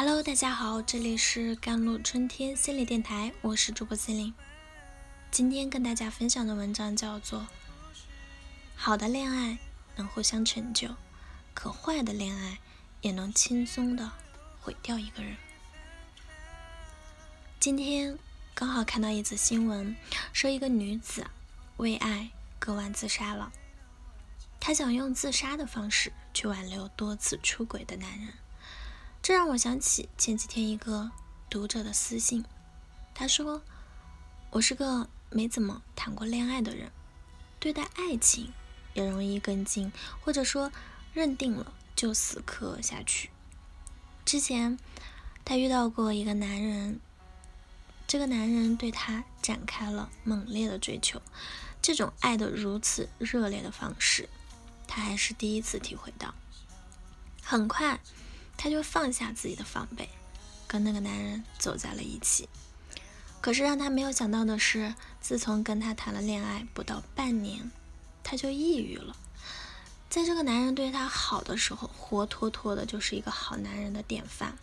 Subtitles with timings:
[0.00, 4.32] Hello，大家好，这里是甘露春天心理电台，我是主播心灵。
[5.28, 7.40] 今天跟大家分享的文章叫做
[8.76, 9.58] 《好的恋爱
[9.96, 10.94] 能互相成就，
[11.52, 12.60] 可坏的恋爱
[13.00, 14.12] 也能轻松的
[14.60, 15.32] 毁掉一个人》。
[17.58, 18.16] 今天
[18.54, 19.96] 刚好看到一则新闻，
[20.32, 21.26] 说一个女子
[21.78, 22.30] 为爱
[22.60, 23.50] 割腕自杀了。
[24.60, 28.28] 她想用自杀的方式去挽留多次出轨的男人。
[29.28, 31.10] 这让我想起前几天一个
[31.50, 32.46] 读者的私信，
[33.14, 33.60] 他说
[34.48, 36.90] ：“我是个没怎么谈过恋爱的人，
[37.60, 38.54] 对待爱情
[38.94, 39.92] 也容易跟进，
[40.22, 40.72] 或者说
[41.12, 43.28] 认定了就死磕下去。
[44.24, 44.78] 之前
[45.44, 46.98] 他遇到过一个男人，
[48.06, 51.20] 这个男人对他展开了猛烈的追求，
[51.82, 54.26] 这种爱的如此热烈的方式，
[54.86, 56.34] 他还是第一次体会到。
[57.42, 58.00] 很快。”
[58.58, 60.10] 他就放下自己的防备，
[60.66, 62.46] 跟那个男人走在了一起。
[63.40, 67.70] 可是让他没有想到的是，自从跟他谈了恋爱不到半年，
[68.24, 69.16] 他就抑郁了。
[70.10, 74.58] 在这个男人对他好的时候，活脱脱的就是一个好男人的典范，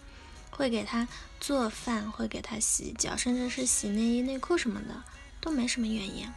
[0.52, 1.08] 会给他
[1.40, 5.04] 做饭，会给他洗脚，甚至是洗内衣内裤什么的
[5.40, 6.34] 都没什么怨言。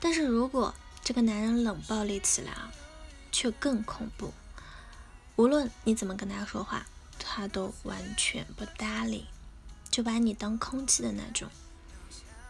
[0.00, 2.72] 但是如果这个男人冷暴力起来啊，
[3.30, 4.34] 却更恐怖。
[5.36, 6.86] 无论你怎么跟他说话，
[7.18, 9.26] 他都完全不搭理，
[9.90, 11.48] 就把你当空气的那种。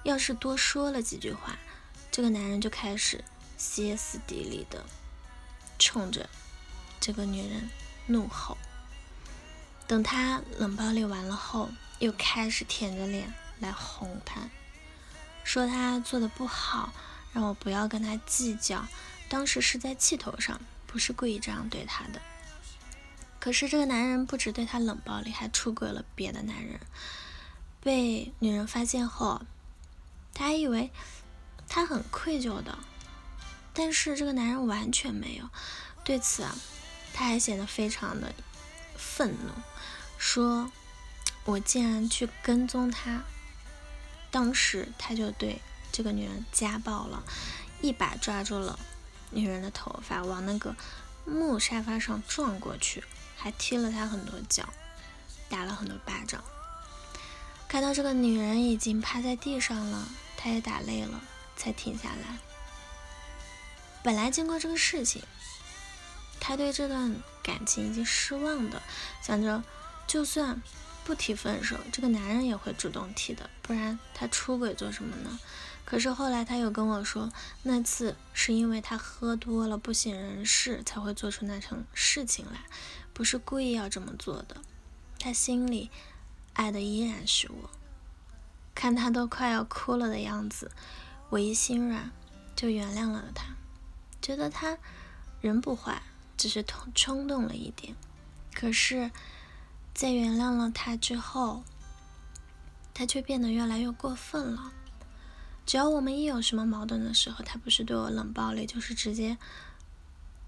[0.02, 1.58] 要是多说了几句话，
[2.10, 3.25] 这个男人就开始
[3.56, 4.84] 歇斯底里的
[5.78, 6.28] 冲着
[7.00, 7.70] 这个女人
[8.06, 8.58] 怒吼。
[9.86, 14.48] 等他冷暴力完了后，又开始舔着脸来哄她，
[15.44, 16.92] 说他做的不好，
[17.33, 18.86] 让我不要跟他计较。
[19.28, 22.20] 当时是在气头上，不是故意这样对他的。
[23.42, 26.78] 可是这个男人不止对她冷暴力，还出轨了别的男人。
[27.80, 29.42] 被女人发现后，
[30.32, 30.92] 他还以为
[31.66, 32.78] 他很愧疚的，
[33.75, 35.50] 但是这个男人完全没有。
[36.04, 36.47] 对此，
[37.12, 38.32] 他还显得非常的
[38.97, 39.50] 愤怒，
[40.16, 40.70] 说
[41.44, 43.25] ：“我竟然去跟踪他。”
[44.31, 45.60] 当时他就对
[45.91, 47.25] 这个女人家暴了，
[47.81, 48.78] 一把抓住了
[49.32, 50.76] 女人的头发，往那个
[51.25, 53.05] 木沙发上撞过去。
[53.34, 54.69] 还踢了他很多脚，
[55.49, 56.44] 打了很多巴掌。
[57.66, 60.06] 看到这个女人已经趴在地上了，
[60.37, 61.21] 他也打累了，
[61.56, 62.38] 才停下来。
[64.05, 65.25] 本来经过这个事情，
[66.38, 68.81] 他对这段感情已经失望的，
[69.21, 69.65] 想着
[70.06, 70.62] 就算
[71.04, 75.38] 不提分手，这个男人也会主动提的，不然他出轨做什么呢？
[75.84, 77.30] 可是后来他又跟我说，
[77.64, 82.60] 那次是因为他喝多了不省人事，才会做出那层事情来。
[83.12, 84.56] 不是故意要这么做的，
[85.18, 85.90] 他心里
[86.54, 87.70] 爱的依然是我。
[88.74, 90.70] 看他都快要哭了的样子，
[91.28, 92.10] 我一心软
[92.56, 93.54] 就原谅了他，
[94.22, 94.78] 觉得他
[95.40, 96.00] 人不坏，
[96.38, 97.94] 只是冲冲动了一点。
[98.54, 99.10] 可是，
[99.94, 101.62] 在原谅了他之后，
[102.94, 104.72] 他却变得越来越过分了。
[105.64, 109.38] 只要我们一有什么矛盾的时候，他不是对我冷暴力，就是直接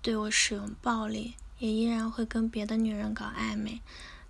[0.03, 1.35] 对我使用暴力。
[1.61, 3.81] 也依然会跟别的女人搞暧昧，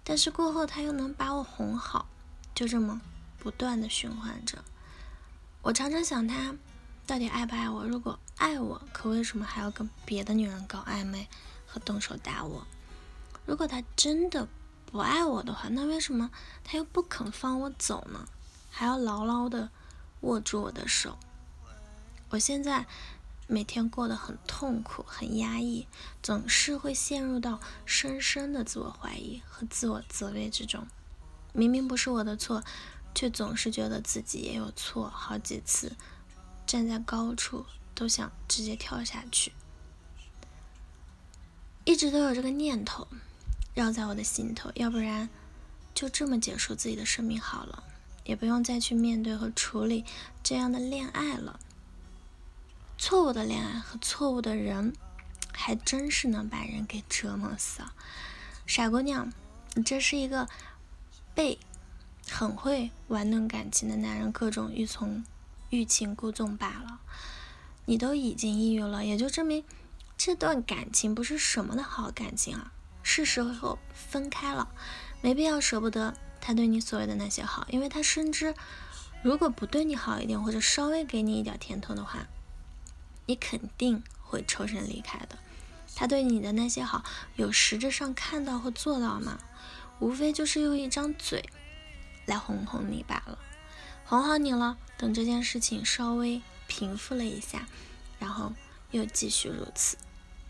[0.05, 2.07] 但是过后他又能把我哄好，
[2.55, 3.01] 就这么
[3.39, 4.63] 不断的循环着。
[5.63, 6.55] 我常常想他
[7.07, 7.87] 到底爱不爱我？
[7.87, 11.27] 如果爱我，可为什么还要跟别的女人搞暧昧
[11.67, 12.67] 和动手打我？
[13.47, 14.47] 如果他真的
[14.95, 16.31] 不爱我的话，那为什么
[16.63, 18.29] 他又不肯放我走呢？
[18.71, 19.71] 还要牢牢的
[20.21, 21.19] 握住我的手？
[22.29, 22.87] 我现在。
[23.47, 25.87] 每天过得很痛苦、很压抑，
[26.23, 30.87] 总是会陷入到深深的自我怀疑和自我责备之中。
[31.53, 32.65] 明明不是我的错，
[33.15, 35.11] 却总是觉得自己也有错。
[35.11, 35.95] 好几次
[36.67, 39.53] 站在高处都想直接跳下去，
[41.85, 43.07] 一直都有这个念头
[43.75, 44.71] 绕在我的心头。
[44.75, 45.29] 要不然
[45.95, 47.85] 就这么结束自己的生命好了，
[48.25, 50.05] 也不用再去面对和处理
[50.43, 51.61] 这样的恋爱了。
[52.97, 54.95] 错误的恋爱和错误的人，
[55.53, 57.93] 还真是能把人给折磨死啊！
[58.67, 59.33] 傻姑娘，
[59.75, 60.49] 你这是一个
[61.35, 61.59] 被
[62.31, 65.25] 很会玩弄感情的男人各种欲从
[65.71, 67.01] 欲擒故纵罢了。
[67.87, 69.63] 你都已经抑郁了，也就证明
[70.17, 72.73] 这段感情不是什么的好感情啊！
[73.15, 74.69] 是时候分开了，
[75.21, 78.55] 没必要舍不得他对你所谓的那些好，因为他深知，
[79.23, 82.27] 如果不对你好一点，或者稍微给你一点甜头的话。
[83.27, 85.39] 你肯定会抽身离开的。
[85.95, 87.03] 他对你的那些好，
[87.37, 89.39] 有实质上看到或做到吗？
[89.99, 91.49] 无非就是用一张嘴
[92.27, 93.39] 来哄哄你罢了。
[94.05, 97.67] 哄好你了，等这件事情稍微平复了一下，
[98.19, 98.53] 然后
[98.91, 99.97] 又继续如此。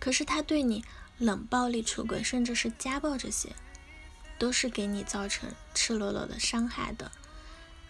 [0.01, 0.85] 可是他对你
[1.19, 3.51] 冷暴力出轨，甚至是家暴，这些
[4.39, 7.13] 都是给你造成赤裸裸的伤害的。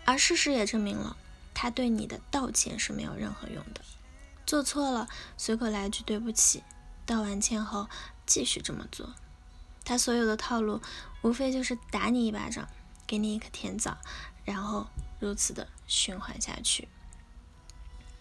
[0.05, 1.17] 而事实也证明了，
[1.55, 3.81] 他对你的道歉是没有任何用的。
[4.47, 6.63] 做错了，随口来句对不起，
[7.07, 7.89] 道完歉后
[8.27, 9.15] 继续这么做。
[9.85, 10.83] 他所有的套路，
[11.23, 12.69] 无非就是打你一巴掌，
[13.07, 13.97] 给你一颗甜枣，
[14.45, 14.87] 然后
[15.19, 16.89] 如此的循环下去。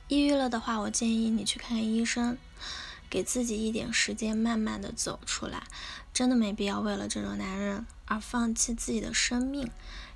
[0.08, 2.38] 抑郁了的话，我建议你去看看医生，
[3.14, 5.68] 给自己一点时间，慢慢的走出来。
[6.12, 9.70] 真的没必要为了这种男人而放弃自己的生命，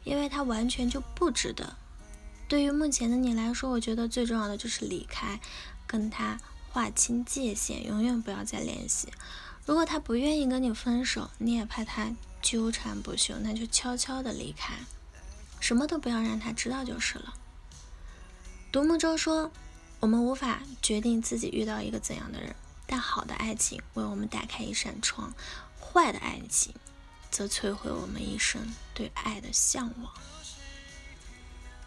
[0.04, 1.76] 因为他完全就不值得。
[2.48, 5.40] 对于目前的你来说，我觉得最重要的就是离开。
[5.86, 6.40] 跟他
[6.72, 9.10] 划清界限，永远不要再联系。
[9.68, 12.12] 如果他不愿意跟你分手，你也怕他
[12.42, 14.74] 纠缠不休，那就悄悄的离开，
[15.60, 17.36] 什么都不要让他知道就是了。
[18.72, 19.52] 独木舟说
[20.02, 22.56] ：“我们无法决定自己遇到一个怎样的人，
[22.88, 25.34] 但好的爱情为我们打开一扇窗，
[25.80, 26.74] 坏的爱情
[27.30, 30.12] 则摧毁我们一生对爱的向往。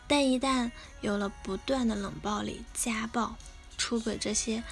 [0.06, 0.70] 但一旦
[1.00, 3.36] 有了不断的冷暴力、家暴，
[3.78, 4.62] 出轨这些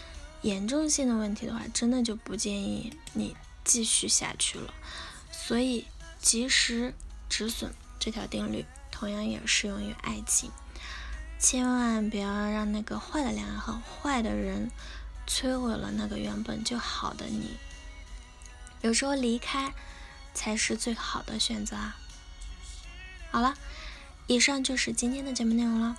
[0.43, 4.75] 严重性的问题的话，真的就不建议你继续下去了。
[5.31, 5.87] 所以
[6.21, 6.93] 及时
[7.29, 10.51] 止损这条定律同样也适用于爱情，
[11.39, 14.71] 千万不要让那个坏的恋爱和坏的人
[15.29, 17.57] 摧毁了那个原本就好的你。
[18.81, 19.73] 有时候离开
[20.35, 21.97] 才是最好的选择啊！
[23.31, 23.55] 好了，
[24.27, 25.97] 以上就是今天的节目内容了。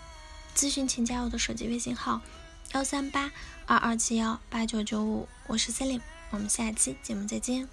[0.56, 2.22] 咨询请加我的手机微信号。
[2.74, 3.32] 幺三八
[3.66, 7.68] 二二七幺八九九五，我是 Celine，我们下期节目再见。